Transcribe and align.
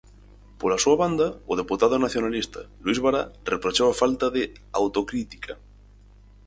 Pola 0.59 0.81
súa 0.83 0.99
banda, 1.03 1.27
o 1.51 1.53
deputado 1.61 1.95
nacionalista 2.05 2.61
Luís 2.83 2.99
Bará 3.05 3.23
reprochou 3.53 3.87
a 3.89 3.97
falta 4.01 4.27
de 4.35 4.43
"autocrítica". 4.79 5.53